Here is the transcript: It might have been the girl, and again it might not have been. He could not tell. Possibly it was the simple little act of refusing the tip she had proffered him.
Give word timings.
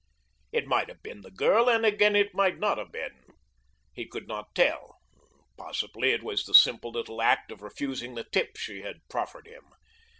It 0.51 0.65
might 0.65 0.87
have 0.89 1.03
been 1.03 1.21
the 1.21 1.29
girl, 1.29 1.69
and 1.69 1.85
again 1.85 2.15
it 2.15 2.33
might 2.33 2.57
not 2.57 2.79
have 2.79 2.91
been. 2.91 3.21
He 3.93 4.07
could 4.07 4.27
not 4.27 4.55
tell. 4.55 4.97
Possibly 5.59 6.09
it 6.09 6.23
was 6.23 6.43
the 6.45 6.55
simple 6.55 6.89
little 6.89 7.21
act 7.21 7.51
of 7.51 7.61
refusing 7.61 8.15
the 8.15 8.23
tip 8.23 8.57
she 8.57 8.81
had 8.81 9.07
proffered 9.11 9.45
him. 9.45 9.63